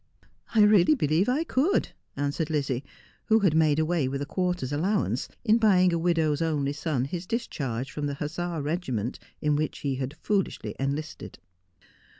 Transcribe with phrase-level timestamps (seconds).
[0.55, 2.83] 'I really believe I could,' answered Lizzie,
[3.25, 7.27] who had made away with a quarter's allowance in buying a widow's only son his
[7.27, 11.37] discharge from the Hussar regiment in which he had foolishly enlisted.